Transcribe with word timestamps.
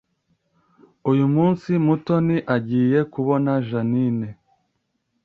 Uyu 1.11 1.25
munsi 1.35 1.69
Mutoni 1.85 2.37
agiye 2.55 2.99
kubona 3.13 3.51
Jeaninne 3.67 4.29